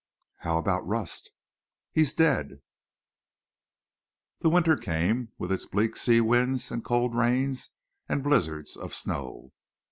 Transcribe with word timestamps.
"How 0.37 0.57
about—Rust?" 0.57 1.29
"He's 1.91 2.15
dead." 2.15 2.63
The 4.39 4.49
winter 4.49 4.75
came, 4.75 5.29
with 5.37 5.51
its 5.51 5.67
bleak 5.67 5.95
sea 5.95 6.19
winds 6.21 6.71
and 6.71 6.83
cold 6.83 7.13
rains 7.13 7.69
and 8.09 8.23
blizzards 8.23 8.75
of 8.75 8.95
snow. 8.95 9.53